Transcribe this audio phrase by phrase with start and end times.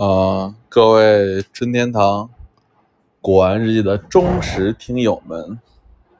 [0.00, 2.30] 呃，各位春天堂
[3.20, 5.60] 古玩日记的忠实听友们，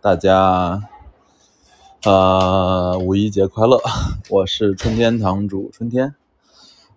[0.03, 0.87] 大家
[2.05, 3.81] 呃五一节快乐！
[4.29, 6.15] 我是春天堂主春天。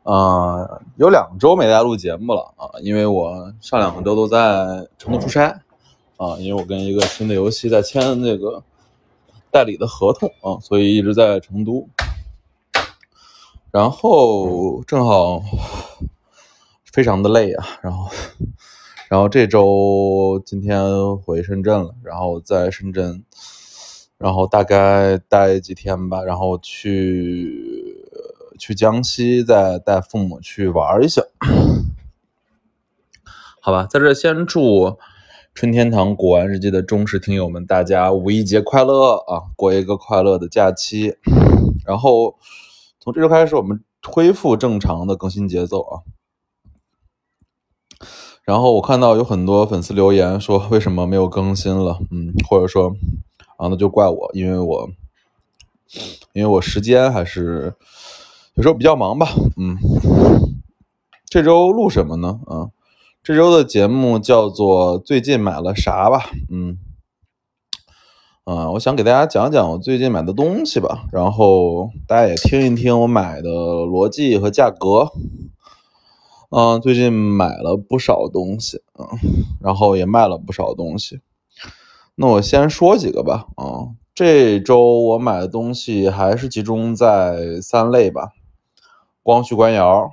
[0.03, 5.61] 呃，有两周没来录节目了啊，因为我上两个周都在成都出差
[6.17, 8.61] 啊，因为我跟一个新的游戏在签那个
[9.49, 11.87] 代理的合同啊，所以一直在成都。
[13.71, 15.41] 然后正好。
[16.93, 18.07] 非常的累啊， 然后，
[19.09, 23.23] 然后这周今天回深圳了，然后在深圳，
[24.19, 27.97] 然后大概待几天吧，然后去
[28.59, 31.23] 去江西再带父母去玩一下，
[33.59, 34.99] 好吧，在这先祝
[35.55, 41.15] 春天堂古玩日记的忠实听友们，大家五一节快乐啊，过一个快乐的假期，
[41.87, 42.37] 然后
[42.99, 46.01] 从这周开始我们恢复正常的更新节奏啊。
[48.45, 52.93] 然后我看到有很多粉丝留言说为什么没有更新了，嗯，或者说
[53.57, 54.89] 啊那就怪我，因为我
[56.33, 57.73] 因为我时间还是
[58.55, 59.77] 有时候比较忙吧，嗯，
[61.29, 62.41] 这周录什么呢？
[62.47, 62.67] 啊，
[63.23, 66.77] 这周的节目叫做最近买了啥吧，嗯，
[68.43, 75.09] 啊，我想给大家讲讲我最近买的东西吧，然后大家也听一听我买的逻辑和价格。
[76.55, 79.07] 嗯，最近买了不少东西，嗯，
[79.59, 81.19] 然后也卖了不少东西。
[82.13, 88.33] 那我先说几个吧，啊，这周我买的东西还是集中在三类吧：
[89.23, 90.11] 光绪官窑、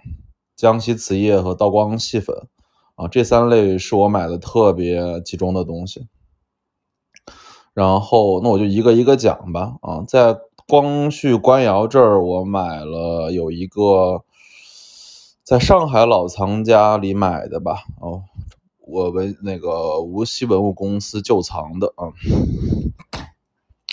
[0.56, 2.34] 江西瓷业和道光细粉，
[2.94, 6.06] 啊，这三类是我买的特别集中的东西。
[7.74, 10.34] 然后，那我就一个一个讲吧，啊，在
[10.66, 14.24] 光绪官窑这儿，我买了有一个。
[15.51, 18.23] 在上海老藏家里买的吧，哦，
[18.87, 22.07] 我们那个无锡文物公司旧藏的啊。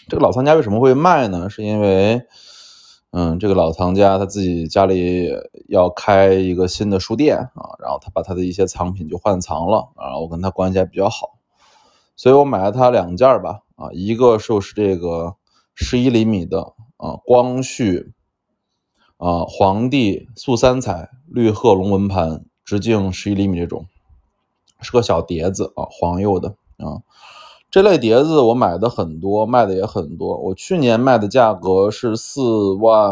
[0.07, 1.49] 这个老藏家为什么会卖呢？
[1.49, 2.21] 是因为，
[3.09, 5.31] 嗯，这个老藏家他自己家里
[5.67, 11.39] 要开一个新的书店啊，然后他把他的一些藏品就换藏了啊，我跟他关系还比较好，
[12.15, 15.37] 所以我买了他两件吧，啊，一个就是这个
[15.73, 18.13] 十一厘米的啊光绪。
[19.17, 23.85] 啊，黄帝素三彩绿鹤龙纹盘，直径十一厘米这种，
[24.79, 27.01] 是个小碟子啊，黄釉的啊。
[27.69, 30.37] 这类碟子我买的很多，卖的也很多。
[30.37, 33.11] 我去年卖的价格是四万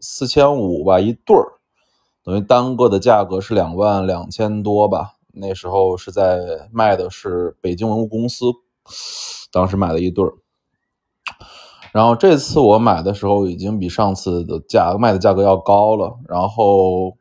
[0.00, 1.60] 四千五吧一对儿，
[2.24, 5.14] 等于单个的价格是两万两千多吧。
[5.32, 8.46] 那时候是在卖的是北京文物公司，
[9.52, 10.34] 当时买了一对儿。
[11.92, 16.16] 然后这次我买的时候已经比上次的价卖的价格要高了。
[16.28, 17.16] 然后，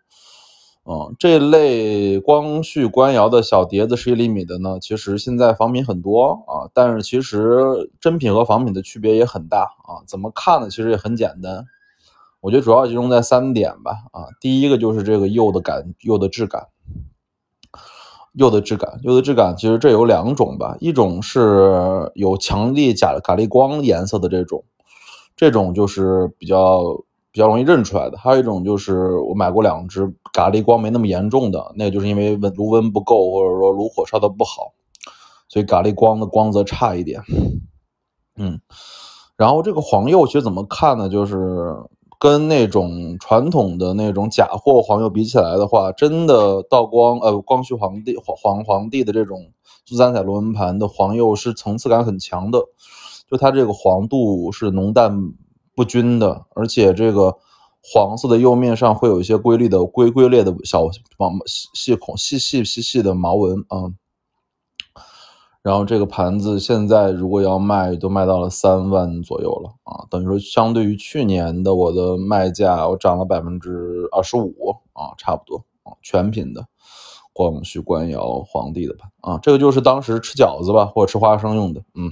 [0.86, 10.04] 嗯，这类光绪官窑的小碟子十一厘米的呢，其实现在仿品很多啊，但是其实真品和仿品的区别也很大啊。
[10.06, 10.70] 怎么看呢？
[10.70, 11.66] 其实也很简单，
[12.42, 13.92] 我觉得主要集中在三点吧。
[14.12, 16.68] 啊，第一个就是这个釉的感，釉的质感。
[18.38, 24.64] 釉的质感，釉的质感其实这有两种吧，一种是有强烈假咖喱光颜色的这种，
[25.36, 26.84] 这种就是比较
[27.32, 34.74] 比较容易认出来的；还有一种就是我买过两只咖喱光没那么严重的，那个就是因为温炉温不够，或者说炉火烧的不好，
[35.50, 37.22] 所以咖喱光的光泽差一点。
[38.36, 38.62] 嗯，
[39.36, 41.10] 然后这个黄釉其实怎么看呢？
[41.10, 41.76] 就是。
[42.20, 49.52] 跟那种传统的那种假货黄釉比起来的话，真的道光呃光绪皇帝皇皇皇帝的这种
[49.86, 52.60] 素三彩螺纹盘的黄釉是层次感很强的，
[53.30, 55.32] 就它这个黄度是浓淡
[55.76, 57.38] 不均的，而且这个
[57.84, 63.94] 黄色的釉面上会有一些规律的规规裂的小毛细孔细细细细的毛纹啊。
[65.68, 76.66] 然后这个盘子现在如果要卖，都卖到了三万左右了啊，等于说相对于去年的我的卖价，我涨了百分之二十五啊，差不多啊，全品的
[77.34, 82.10] 光绪官窑皇帝的盘啊，这个就是当时吃饺子吧，或者吃花生用的，嗯。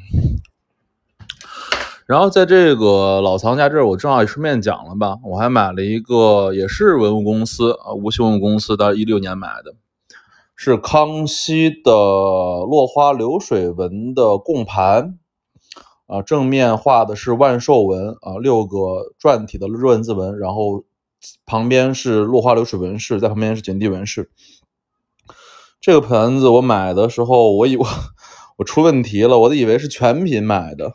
[2.06, 9.76] 然后在这个老藏家这儿，我正好也顺便讲了吧，我还买了一个，也是文物公司啊，无锡文物公司，的一六年买的。
[10.58, 15.20] 是康熙的落花流水纹的供盘，
[16.08, 20.86] 啊，正面画的是万寿纹啊，六个篆体的篆字纹，然后
[21.46, 24.32] 旁边是落花流水纹饰，在旁边是锦地纹饰。
[25.82, 27.86] 这个盘子我买的时候，我以为
[28.58, 30.94] 我出问题了，我都以为是全品买的，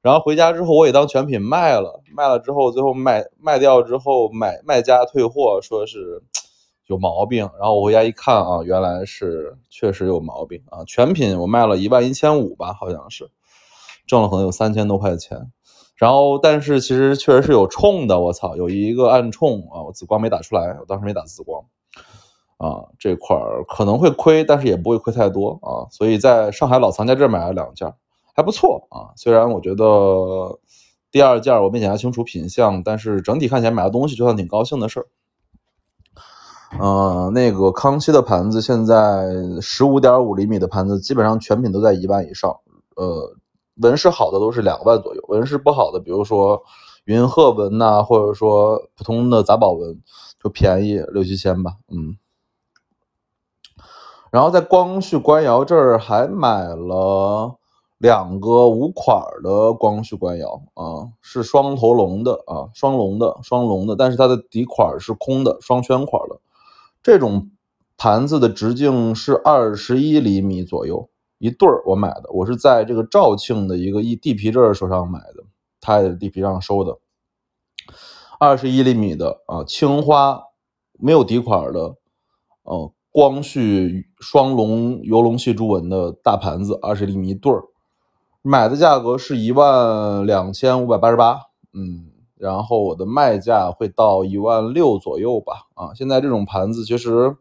[0.00, 6.22] 然后回家之后我也当全品卖了，卖了之后最后卖卖掉之后，买卖家退货说是。
[6.90, 10.82] 有毛病，然后我回家一看啊，原来是确实有毛病啊。
[10.84, 13.30] 全品我卖了一万一千五吧，好像是
[14.08, 15.52] 挣了可能有三千多块钱。
[15.94, 21.62] 然后但是其实确实是有冲的，我操，有一个暗冲啊，我紫光没打出来，我当时没打紫光
[22.56, 25.86] 啊，这块儿可能会亏，但是也不会亏太多啊。
[25.92, 27.94] 所以在上海老藏家这儿买了两件，
[28.34, 29.14] 还不错啊。
[29.14, 30.58] 虽然我觉得
[31.12, 35.06] 第二件我没检查清楚品相，但是整体看起来买的东西就算挺高兴的事儿。
[36.78, 39.26] 呃，那个康熙的盘子现在
[39.60, 42.56] 十五点五厘米的盘子，基本上全品都在一万以上。
[42.96, 43.34] 呃，
[43.82, 46.62] 纹饰好的都是两万左右，纹饰不好的，比如说
[47.04, 50.00] 云鹤纹呐，或者说普通的杂宝纹，
[50.42, 51.72] 就便宜六七千吧。
[51.88, 52.16] 嗯。
[54.30, 57.56] 然后在光绪官窑这儿还买了
[57.98, 66.38] 两个五款的光绪官窑啊，是双头龙的啊，双龙的双龙的，但是它的底款是空的，双圈款的。
[67.02, 67.50] 这种
[67.96, 71.08] 盘子的直径是二十一厘米左右
[71.38, 75.44] 一对儿，我买的，我是在这个肇庆的一个一地皮这儿手上买的，
[75.80, 76.98] 他也地皮上收的，
[78.38, 80.42] 二十一厘米的啊，青花
[80.98, 81.96] 没有底款的，
[82.64, 87.64] 哦，光绪双龙游龙戏珠纹的大盘子，二十厘米一对儿，
[88.42, 91.40] 买的价格是一万两千五百八十八，
[91.72, 92.10] 嗯。
[92.40, 97.36] 然后我的卖价会到一万六左右吧，啊，现在这种盘子其实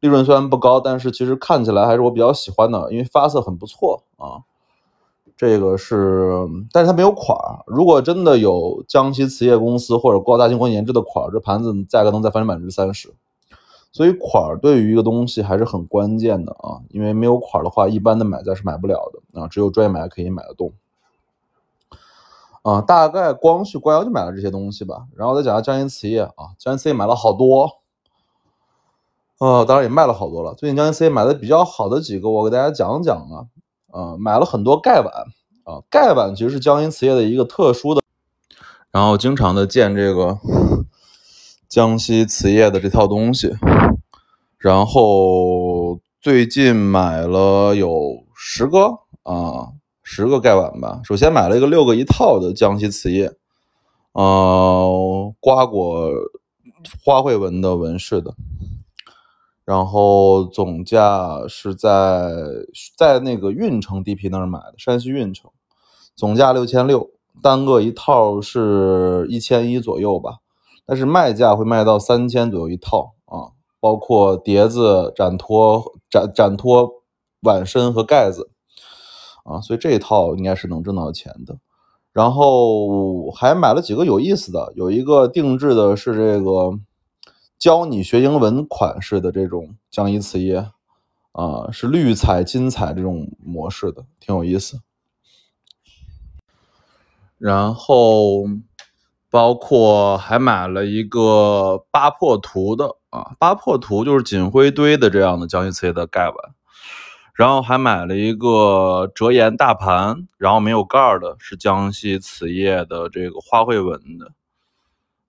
[0.00, 4.44] 利润虽然不高，但是其实看起来还是我比较喜欢的，因为发色很不错啊。
[5.38, 7.64] 这个是，但是它没有款儿。
[7.66, 13.14] 如果真的有江西瓷业公司或者国大金光研制的款儿，这盘子价格能再翻百分之三十。
[13.90, 20.70] 所以款儿对于一个东西还是很关键的啊，因为没有款儿的话，一般的买家是买不了的啊，只有专业买家可以买得动。
[22.62, 27.80] 啊，大概光绪官窑就买了这些东西吧，然后再讲下江阴瓷业啊，江阴瓷业买了好多，
[29.38, 30.52] 呃，当然也卖了好多了。
[30.54, 33.46] 最近江阴瓷业买的比较好的几个，我给大家讲讲啊，
[33.92, 35.10] 呃，买了很多盖碗
[35.64, 38.02] 啊，盖碗其实是江阴瓷业的一个特殊的，
[38.90, 40.38] 然后经常的见这个
[41.66, 43.56] 江西瓷业的这套东西，
[44.58, 49.79] 然后最近买了有十个啊。
[50.12, 51.00] 十个盖碗吧。
[51.04, 53.32] 首先买了一个六个一套的江西瓷业，
[54.10, 56.10] 呃，瓜果
[57.04, 58.34] 花卉纹的纹饰的，
[59.64, 62.28] 然后总价是在
[62.98, 65.48] 在那个运城地皮那儿买的，山西运城，
[66.16, 67.10] 总价六千六，
[67.40, 70.38] 单个一套是一千一左右吧，
[70.84, 76.94] 但是卖价会卖到三千左右一套啊，包括碟子、展托、展展托
[77.42, 78.50] 碗身和盖子。
[79.44, 81.58] 啊，所以这一套应该是能挣到钱的。
[82.12, 86.72] 然后还买了几个有意思的，有一个定制的是这个
[87.58, 90.66] 教你学英文款式的这种江一瓷业，
[91.32, 94.80] 啊，是绿彩金彩这种模式的，挺有意思。
[97.38, 98.44] 然后
[99.30, 106.54] 包括还买了一个八破图的啊，八破图就是锦灰堆的这样的江一瓷业的盖碗。
[107.40, 114.32] 然后还买了一个折颜大盘，然后没有盖儿的，是江西瓷业的这个花卉纹的。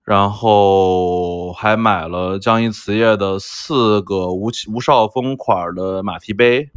[0.04, 6.68] 然后还买了江西瓷业的四个吴吴少峰款的马蹄杯。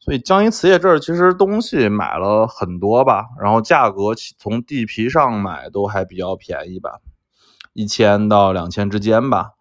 [0.00, 6.98] 所以江西瓷业这儿其实东西买了很多吧，然后价格从地皮上买都还比较便宜吧，
[7.72, 9.52] 一千到两千之间吧。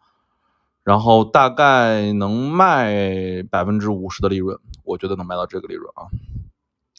[0.84, 6.08] 然后大概能卖百分之五十的利润，我觉得能卖到这个利润啊。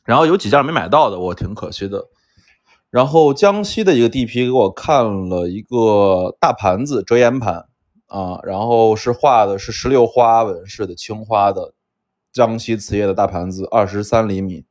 [0.04, 2.06] 然后有几件没买到的，我挺可惜的。
[2.90, 7.66] 然后江西的一个地皮给我看了一个大盘子折颜盘
[8.06, 11.74] 啊，然后是画的是石榴花纹饰的青花的
[12.32, 14.64] 江西瓷业的大盘子，二十三厘米，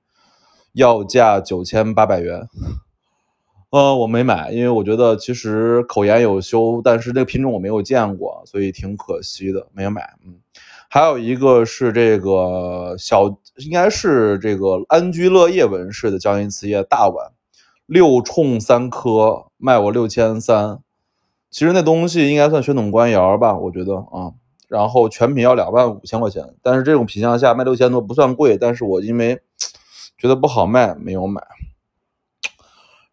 [0.72, 2.48] 要价九千八百元。
[3.72, 10.17] 呃，我没买，因为我觉得其实口研有修，但是这个品种我没有见过，所以挺可惜的，没有买。
[10.25, 10.39] 嗯，
[10.89, 13.25] 还有一个是这个小，
[13.58, 17.32] 应该是这个安居乐业纹饰的江阴瓷业大碗，
[17.86, 20.80] 六冲三颗，卖我六千三。
[21.50, 24.34] 其实那东西应该算宣统官窑吧，我觉得啊。
[24.68, 29.39] 然后全品要两万五千块钱，但是这种品相下卖六千多不算贵，但是我因为
[30.18, 31.42] 觉得不好卖，没有买。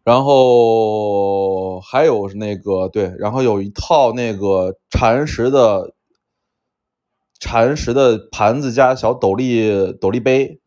[0.03, 5.93] 然后还有那个对，然后有一套那个禅石的
[7.43, 10.61] 禅石的盘子加小斗笠斗笠杯，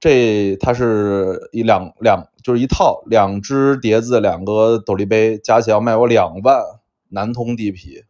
[0.00, 6.60] 这它是一两两就是一套两只碟子两个斗笠杯加起来要卖我两万
[7.10, 8.02] 南通地皮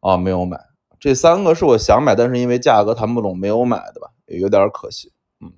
[0.00, 0.58] 啊没有买
[0.98, 5.12] 这三个是我想买，但是因为价格谈不拢没有买的吧，也有点可惜。
[5.40, 5.52] 嗯。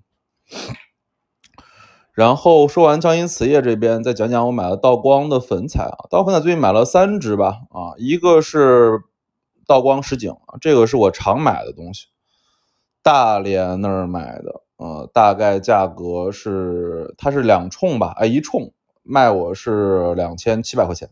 [2.12, 5.96] 然后说完江阴瓷业这边，再讲讲我买了道光的粉彩啊。
[6.10, 9.00] 道光粉彩最近买了三支吧，啊，一个是
[9.66, 12.06] 道光实景啊，这个是我常买的东西，
[13.02, 21.10] 大连那儿买的，呃，大概价格是它是两冲吧，哎，一冲卖我是两千七百块钱，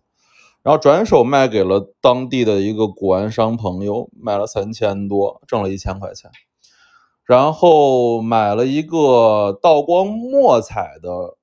[0.63, 6.31] 然后转手卖给了当地的一个古玩商朋友，卖了三千多，挣了一千块钱。
[7.25, 11.39] 然后买了一个道光墨彩的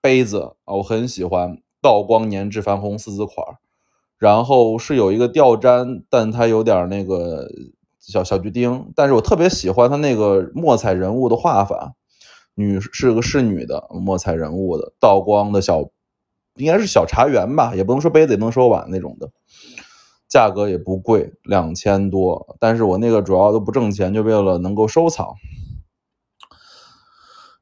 [0.00, 3.58] 杯子啊，我很喜欢道光年制矾红四字款儿，
[4.18, 7.48] 然后是有一个吊毡，但它有点那个
[8.00, 11.94] 小小锯钉，但是我特别喜欢它那个墨彩人物的画法，
[12.54, 15.88] 女是个侍女的墨彩人物的道光的小，
[16.56, 19.30] 应该是小茶园吧，也不能说杯子，也不能说碗那种的。
[20.28, 22.54] 价格也不贵，两千多。
[22.60, 25.34] 但是我那个主要都不挣钱，就为了能够收藏。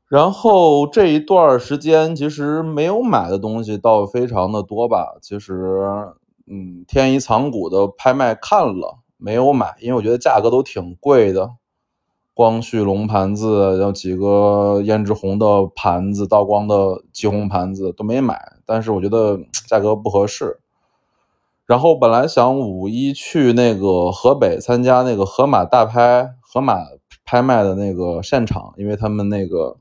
[0.08, 5.16] 然后这一段时间其实没有买的东西倒非常的多吧。
[5.22, 5.88] 其实，
[6.48, 11.52] 嗯，天一藏古的拍卖看了，没有买，因为我觉得价格都挺贵的。
[12.32, 20.60] 光绪龙盘子，有几个胭脂红的盘子，道光的旗红盘子都没买，但是我觉得价格不合适。
[21.64, 26.76] 然后本来想五一去那个河北参加那个河马大拍河马
[27.24, 29.78] 拍卖的那个现场，因为他们那个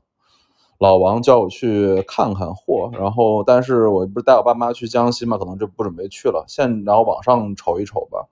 [0.78, 2.90] 老王叫我去看看货。
[2.92, 6.44] 然后，但是我不是带我爸妈去江西嘛，可能就不准备去了。
[6.48, 8.26] 现然后网上瞅一瞅吧。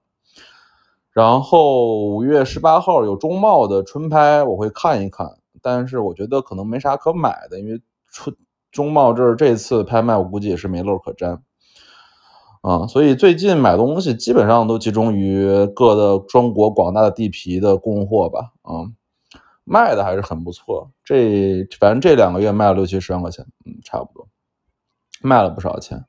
[1.12, 5.38] 然后五月十八号有中贸的春拍，我会看一看。
[5.62, 8.36] 但是我觉得可能没啥可买的，因为春
[8.72, 11.42] 中贸这这次拍卖，我估计也是没漏可沾。
[12.62, 18.52] 啊，所以最近买东西基本上都集中于各的中国广大的地皮的供货吧。
[18.62, 18.90] 啊，
[19.64, 20.90] 卖的还是很不错。
[21.04, 24.28] 这反正这两个月卖了六七十万块钱，嗯，差不多
[25.20, 26.04] 卖了不少钱。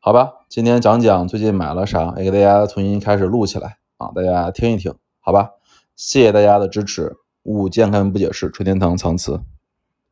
[0.00, 5.50] 好吧，今天讲讲最近买了啥，也给大家重新开始录起来啊，大家听一听，好吧？
[5.96, 7.16] 谢谢大家的支持。
[7.42, 9.40] 勿健康不解释，春天堂藏词。